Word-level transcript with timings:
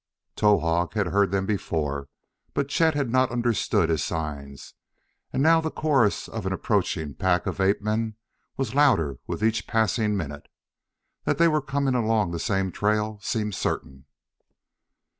Towahg 0.35 0.95
had 0.95 1.09
heard 1.09 1.29
them 1.29 1.45
before, 1.45 2.09
but 2.55 2.69
Chet 2.69 2.95
had 2.95 3.11
not 3.11 3.29
understood 3.29 3.89
his 3.89 4.03
signs. 4.03 4.73
And 5.31 5.43
now 5.43 5.61
the 5.61 5.69
chorus 5.69 6.27
of 6.27 6.47
an 6.47 6.53
approaching 6.53 7.13
pack 7.13 7.45
of 7.45 7.61
ape 7.61 7.83
men 7.83 8.15
was 8.57 8.73
louder 8.73 9.19
with 9.27 9.43
each 9.43 9.67
passing 9.67 10.17
minute. 10.17 10.47
That 11.25 11.37
they 11.37 11.47
were 11.47 11.61
coming 11.61 11.93
along 11.93 12.31
the 12.31 12.39
same 12.39 12.71
trail 12.71 13.19
seemed 13.21 13.53
certain. 13.53 14.05